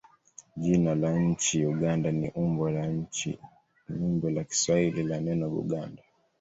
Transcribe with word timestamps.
Jina 0.55 0.95
la 0.95 1.19
nchi 1.19 1.65
Uganda 1.65 2.11
ni 2.11 2.29
umbo 2.35 4.29
la 4.29 4.43
Kiswahili 4.43 5.03
la 5.03 5.19
neno 5.19 5.49
Buganda. 5.49 6.03